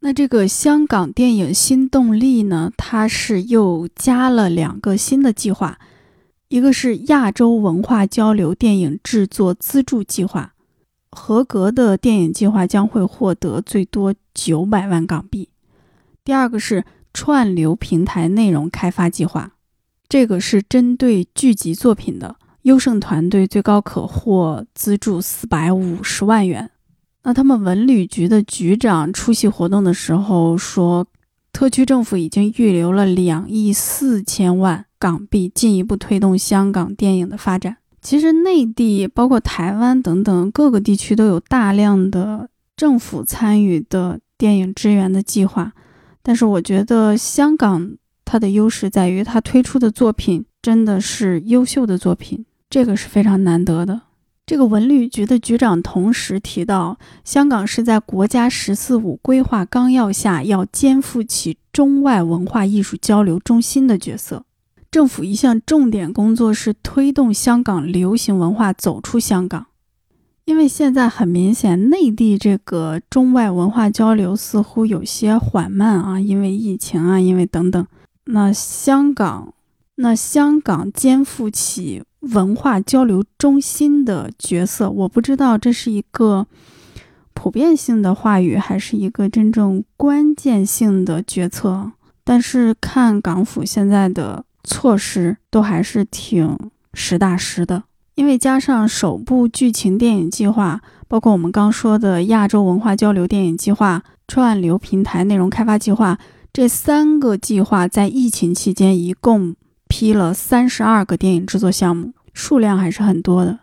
[0.00, 5.78] 那这个香港电影新动力呢，它是又加了两个新的计划，
[6.50, 10.52] 一个是亚洲文化交流电影制作资助计划。
[11.12, 15.48] 合格的电影计划将会获得最多九百万港币。
[16.24, 19.52] 第二个是串流平台内容开发计划，
[20.08, 26.70] 这个是针对剧集作品的，优胜团队最高可获资助四百五十万元。
[27.22, 31.06] 那他们文旅局的局长出席活动的时候说，
[31.52, 37.78] 特区政府已经预留了两亿四千万港币，进一步推动香港电影的发展。
[38.02, 45.72] 其实内地包括台湾等等各个地区都有大量的政府参与的电影支援的计划，
[46.22, 54.00] 但是我觉得香港它的优势在于它推出的作品真的是优秀的作品，这个是非常难得的。
[54.46, 64.44] 这个文旅局的局长同时提到，香港是在国家“十四五”规划纲要下要肩负起中外文化艺术交流中心的角色。
[64.90, 69.66] 政府一项重点工作是推动香港流行文化走出香港，
[70.44, 77.86] 因为现在很明显，内地这个中外文化交流似乎有些缓慢啊，因为疫情啊，因为等等。
[78.24, 79.54] 那香港，
[79.96, 86.46] 那香港肩负起文化交流中心的角色，我不知道这是一个。
[87.32, 91.92] 普遍性的话语，还是一个真正关键性的决策。
[92.22, 96.56] 但是看港府现在的措施，都还是挺
[96.94, 97.84] 实打实的。
[98.14, 106.18] 因为加上首部剧情电影计划，包括我们刚说的亚洲文化交流电影计划、串流平台内容开发计划，
[106.52, 109.56] 这三个计划在疫情期间一共
[109.88, 113.60] 批了三十二个电影制作项目，数量还是很多的。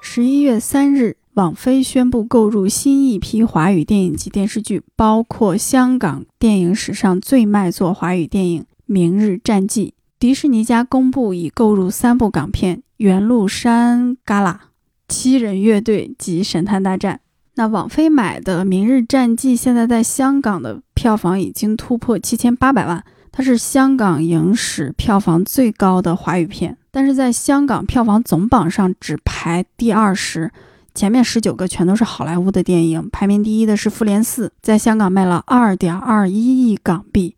[0.00, 8.62] 十一月三日，网飞宣布购入新一批华语电影及电视剧，包括香港电影史上最卖座华语电影
[8.92, 9.94] 《明日战记》。
[10.18, 14.46] 迪士尼家公布已购入三部港片《原路山旮旯》
[15.06, 17.14] 《七人乐队》及《神探大战》。
[17.54, 26.76] 那网飞买的《明日战记》现在在香港的票房已经突破七千八百万，它是香港影史票房最高的华语片。
[26.90, 30.50] 但是在香港票房总榜上只排第二十，
[30.96, 33.08] 前面十九个全都是好莱坞的电影。
[33.12, 37.36] 排名第一的是《复联四》，在香港卖了二点二一亿港币，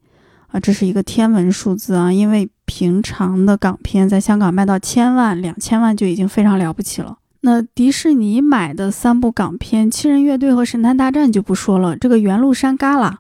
[0.53, 2.13] 啊，这是一个天文数字啊！
[2.13, 7.17] 因为平常的港片在香港卖到千万、两千万就已经非常了不起了。
[7.41, 13.11] 那迪士尼买的三部港片《七人乐队》和《神探大战》就不说了，这个《原路山旮旯》，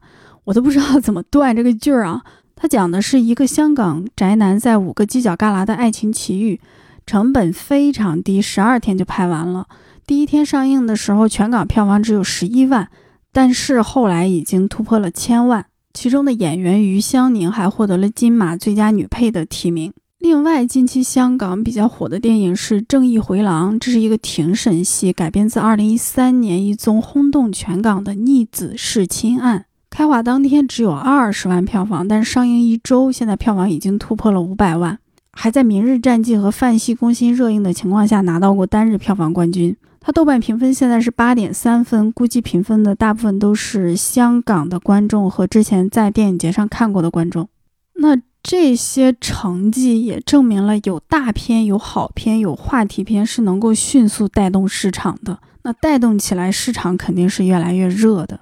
[0.45, 2.23] 我都不知道 怎么断这个句儿啊。
[2.55, 6.61] 它讲的是一个香港宅男在五个犄角旮旯的爱情奇遇，
[7.07, 9.67] 成本非常低，十二天就拍完了。
[10.07, 12.89] 第一天上映的时候，全港票房只有十一万，
[13.33, 15.65] 但是后来已经突破了千万。
[15.95, 19.93] 其中的演员余香凝还获得了金马最佳女配的提名。
[20.19, 29.65] 另外，近期香港比较火的电影是《正义回廊》，这是一个庭审戏，改编自二零一三年一宗轰动全港的逆子弑亲案。
[29.91, 34.99] 开画当天只有二十万票房，但上映一周，现在票房已经突破了五百万，
[35.33, 39.77] 还在《明日战记》和《范戏攻心》热映的情况下拿到过单日票房冠军。
[40.05, 47.49] 它豆瓣评分现在是八点三分，估计评分的大部分都是香港的观众和之前在电影节上看过的观众。
[47.95, 55.39] 那这些成绩也证明了有大片、有好片、有话题片是能够迅速带动市场的。
[55.63, 58.41] 那带动起来，市场肯定是越来越热的。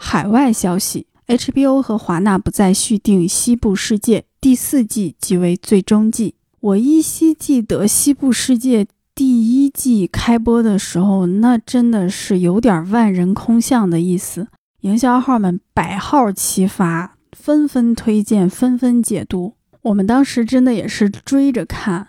[0.00, 6.36] 海外消息：HBO 和华纳不再续订《西部世界》第四季，即为最终季。
[6.60, 14.48] 我依稀记得《西部世界》第一季开播的时候，那真的是有点万人空巷的意思，
[14.80, 19.52] 营销号们百号齐发，纷纷推荐，纷纷解读。
[19.82, 22.08] 我们当时真的也是追着看，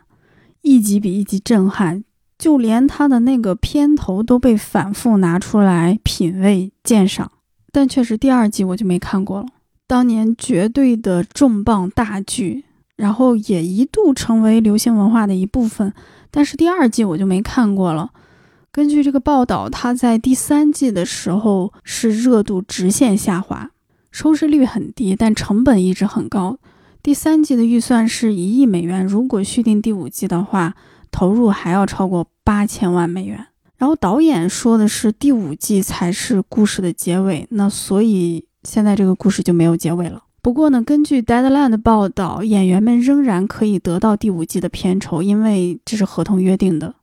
[0.62, 2.06] 一集比一集震撼，
[2.40, 7.30] 就连他的那个片头都被反复拿出来品味鉴赏。
[7.74, 9.46] 但确实，第二季我就没看过了。
[9.86, 12.64] 当年绝对的重磅大剧，
[12.96, 15.94] 然后也一度成为流行文化的一部分。
[16.32, 18.12] 但是第二季我就没看过了。
[18.72, 23.72] 根据这个报道，它在第三季的时候是热度直线下滑，
[24.12, 26.60] 收视率很低，但成本一直很高。
[27.02, 30.76] 第三季的预算是一亿美元，如果续订第五季的话，
[31.10, 33.48] 投入还要超过八千万美元。
[33.78, 40.24] 然后导演说的是第五季才是故事的结尾，那所以现在这个故事就没有结尾了。
[40.42, 46.96] 不过呢，根据 Deadline 的报道，演员们仍然可以得到第五季的片酬，因为这是合同约定的。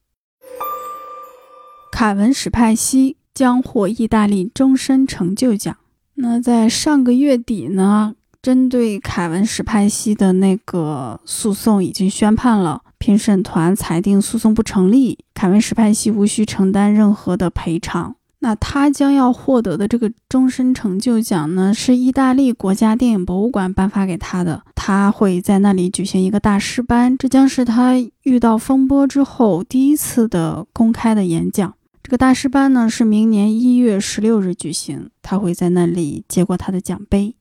[1.92, 5.76] 凯文·史派西将获意大利终身成就奖。
[6.14, 12.82] 那在上个月底呢，针对凯文·史派西的那个诉讼已经宣判了。
[12.96, 18.16] 评审团裁定诉讼不成立，凯文·史派西无需承担任何的赔偿。
[18.44, 24.62] 那他将要获得的这个终身成就奖呢，是意大利国家电影博物馆颁发给他的。
[24.74, 31.72] 他会在那里举行一个大师班，这将是他遇到风波之后第一次的公开的演讲。
[32.02, 37.34] 这个大师班呢，是明年一月十六日举行，他会在那里接过他的奖杯。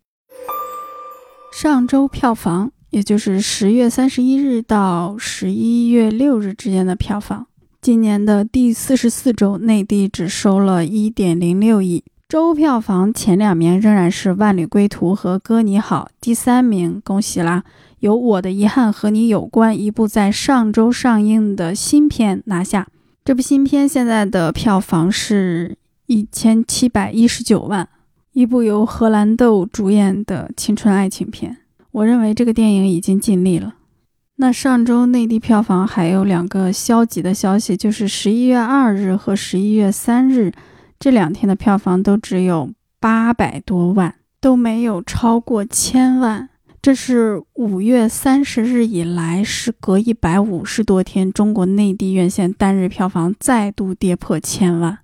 [1.51, 2.71] 上周票房。
[2.93, 7.47] 也就是十月三十一日到十一月六日之间的票房，
[7.83, 12.01] 今年的第四十四周，内地只收了一点零六亿。
[12.29, 17.65] 周票房前两名仍然是《万里归途》和《哥你好》，第三名恭喜啦，
[17.99, 22.87] 由《我的遗憾和你有关》一部在上周上映的新片拿下。
[23.25, 27.89] 这部新片现在的票房是一千七百一十九万，
[28.31, 31.57] 一部由荷兰豆主演的青春爱情片。
[31.91, 33.75] 我认为这个电影已经尽力了。
[34.35, 40.51] 那上周内地票房还有两个消极的消息，就是十一月二日和十一月三日
[40.99, 46.49] 这两天的票房都只有八百多万，都没有超过千万。
[46.81, 54.97] 这是五月三十日以来，时隔一百五十多天，中国内地院线单日票房再度跌破千万，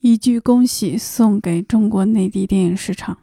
[0.00, 3.18] 一句恭喜送给中国内地电影市场。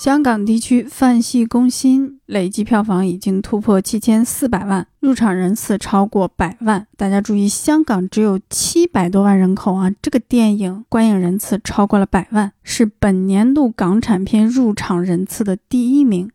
[0.00, 6.86] 香港地区《范戏攻心》累计票房已经突破七千四百万，入场人次超过百万。
[6.96, 16.30] 大家注意，香港只有七百多万人口啊，这个电影观影人次超过了百万，是本年度港产片入场人次的第一名。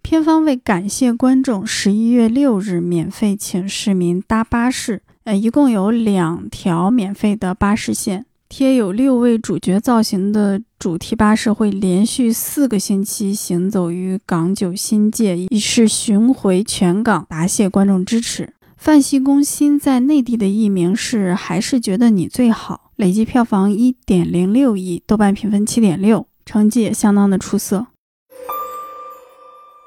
[0.00, 8.24] 片方为感谢观众，十一月六日免费请市民搭巴士，呃，一共有两条免费的巴士线。
[8.54, 18.44] 贴有六位主角造型的主题巴士会连续四个星期行走于港九新界，以示巡回全港，答谢观众支持。
[18.76, 27.86] 《范西攻心》在内地的译名是“还是觉得你最好”，累计票房一点零六亿，豆瓣评分七点六，成绩也相当的出色。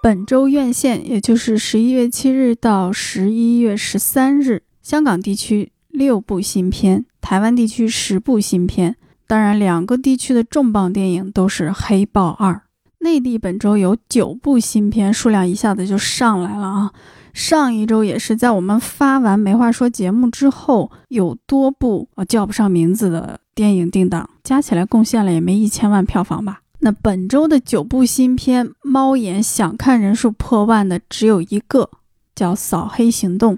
[0.02, 5.72] 本周院线，也就是十一月七日到十一月十三日，香港地区。
[5.96, 12.54] 六部新片，台湾地区十部新片，当然两个地区的重磅电影都是《黑豹二》。
[13.00, 16.92] 内地本周有九部新片，数量一下子就上来了啊！
[17.34, 26.60] 上一周也是在我们发完《没话说》节目之后，有多部啊叫不上名字的电影定档，加起来贡献了也没一千万票房吧？
[26.82, 31.90] 那本周的九部新片，猫眼想看人数破万的只有一个，
[32.36, 33.56] 叫《扫黑行动》。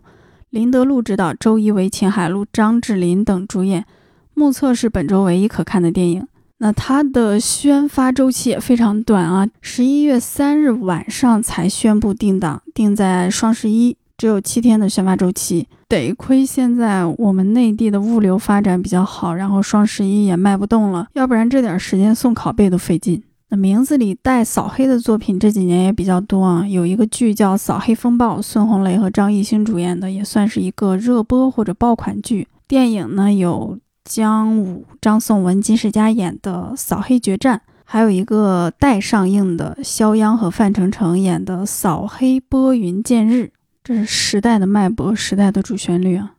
[0.58, 3.86] 林德禄执导，周一围、秦海璐、张智霖等主演，
[4.34, 6.28] 目测是本周唯一可看的电影。
[6.58, 15.68] 那它的宣发周期也非常短啊，十一月三日晚上才宣布定档，定在双十一，只有七天的宣发周期。
[15.88, 23.22] 得亏现在我们内地的物流发展比较好，然后双十一也卖不动了，要不然这点时间送拷贝都费劲。
[23.50, 32.48] 那名字里带扫黑的作品这几年也比较多啊，有一个剧叫《扫黑风暴》，孙红雷和张艺兴主演的，也算是一个热播或者爆款剧。
[32.68, 43.44] 电影呢有姜武、张颂文、金世佳演的《扫黑决战》，还有一个待上映的肖央和范丞丞演的《扫黑拨云见日》，
[43.82, 46.34] 这是时代的脉搏，时代的主旋律啊。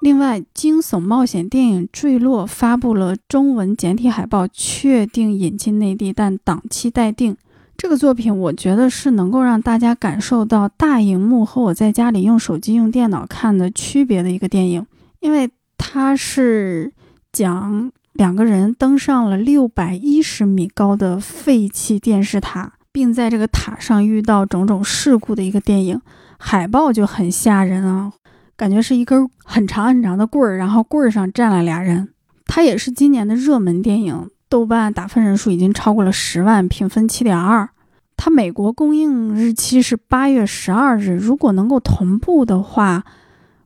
[0.00, 7.36] 另外，惊悚冒险电影《坠落》发布了中文简体海报，确定引进内地，但档期待定。
[7.76, 14.86] 这个作品，我觉得是能够让大家感受到大荧幕和我在家里用手机、用电脑看的区别的一个电影，
[15.20, 16.92] 因为它是
[17.32, 26.00] 讲两个人登上了六百一十米高的废弃电视塔，并在这个塔上遇到种种事故的一个电影。
[26.38, 28.12] 海报就很吓人啊。
[28.58, 32.08] 感觉是一根很长很长的棍儿，然后棍儿上站了俩人。
[32.44, 37.70] 它也是今年的热门电影，豆瓣打分人数已经超过了十万，评分七点二。
[38.16, 43.04] 它美国公映日期是八月十二日，如果能够同步的话，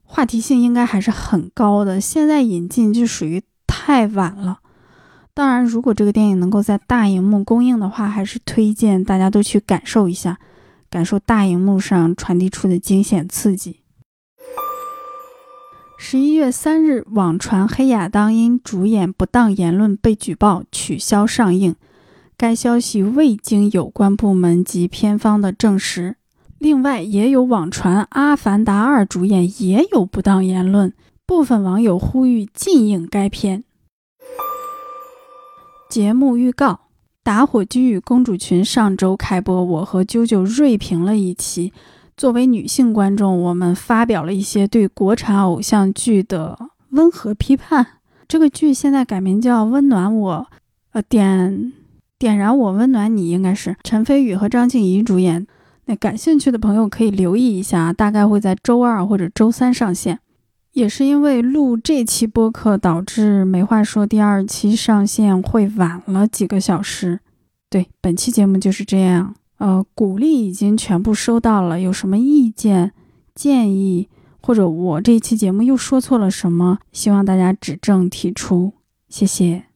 [0.03, 1.99] 话题性应该还是很高的。
[1.99, 4.59] 现在引进就属于太晚了。
[5.33, 10.39] 当然，如果这个电影能够在大荧幕公映的话，还是推荐大家都去感受一下，
[10.91, 13.82] 感受大荧幕上传递出的惊险刺激。
[16.05, 21.77] 十一月三日，网传黑亚当因主演不当言论被举报，取消上映。
[22.37, 26.17] 该消息未经有关部门及片方的证实。
[26.59, 30.93] 另外，也有网传《阿凡达二》主演也有不当言论，
[31.25, 33.63] 部分网友呼吁禁映该片。
[35.89, 36.73] 节目预告：
[37.23, 41.73] 《打火机与公主裙》上周开播，我和啾啾锐评了一期。
[42.17, 46.59] 作为女性观众，我们发表了一些对国产偶像剧的
[46.91, 47.87] 温和批判。
[48.29, 50.47] 这个剧现在改名叫《温暖我》，
[50.93, 51.73] 呃，点
[52.19, 55.47] 点燃我，温暖你，应该是陈飞宇和张婧仪主演。
[55.87, 60.21] 那感兴趣的朋友可以留意一下，大概会在周二或者周三上线。
[60.73, 67.21] 也是因为录这期播客，导致没话说第二期上线会晚了几个小时。
[67.69, 69.35] 对，本期节目就是这样。
[69.63, 72.93] 呃，鼓励已经全部收到了，有什么意见、
[73.33, 74.09] 建议，
[74.41, 78.73] 或者我这一期节目又说错了什么，希望大家指正提出，
[79.09, 79.72] 谢谢。